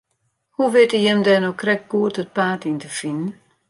[0.55, 3.31] Hoe witte jim dêr no krekt goed it paad yn te finen?